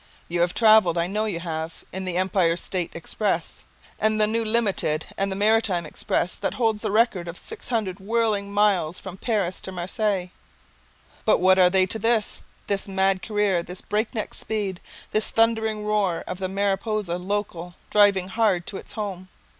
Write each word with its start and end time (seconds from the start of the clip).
You 0.27 0.41
have 0.41 0.55
travelled, 0.55 0.97
I 0.97 1.05
know 1.05 1.25
you 1.25 1.39
have; 1.41 1.83
in 1.93 2.05
the 2.05 2.17
Empire 2.17 2.57
State 2.57 2.95
Express, 2.95 3.63
and 3.99 4.19
the 4.19 4.25
New 4.25 4.43
Limited 4.43 5.05
and 5.15 5.31
the 5.31 5.35
Maritime 5.35 5.85
Express 5.85 6.37
that 6.37 6.55
holds 6.55 6.81
the 6.81 6.89
record 6.89 7.27
of 7.27 7.37
six 7.37 7.69
hundred 7.69 7.99
whirling 7.99 8.51
miles 8.51 8.97
from 8.97 9.15
Paris 9.15 9.61
to 9.61 9.71
Marseilles. 9.71 10.29
But 11.23 11.39
what 11.39 11.59
are 11.59 11.69
they 11.69 11.85
to 11.85 11.99
this, 11.99 12.41
this 12.65 12.87
mad 12.87 13.21
career, 13.21 13.61
this 13.61 13.81
breakneck 13.81 14.33
speed, 14.33 14.81
this 15.11 15.29
thundering 15.29 15.85
roar 15.85 16.23
of 16.25 16.39
the 16.39 16.49
Mariposa 16.49 17.17
local 17.19 17.75
driving 17.91 18.29
hard 18.29 18.65
to 18.65 18.77
its 18.77 18.93
home! 18.93 19.27